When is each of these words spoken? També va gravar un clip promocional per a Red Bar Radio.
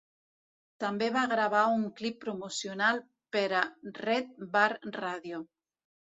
També 0.83 1.09
va 1.17 1.25
gravar 1.33 1.65
un 1.73 1.83
clip 1.99 2.15
promocional 2.23 3.01
per 3.37 3.43
a 3.59 3.61
Red 3.99 4.31
Bar 4.57 4.63
Radio. 4.97 5.43